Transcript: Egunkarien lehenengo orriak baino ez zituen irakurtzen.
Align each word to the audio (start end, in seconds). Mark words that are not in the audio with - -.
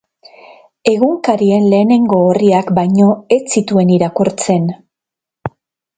Egunkarien 0.91 1.67
lehenengo 1.73 2.21
orriak 2.31 2.73
baino 2.81 3.13
ez 3.37 3.41
zituen 3.57 3.95
irakurtzen. 4.01 4.71